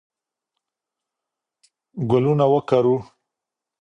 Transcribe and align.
ګلونه 2.09 2.45
وکرو. 2.53 2.95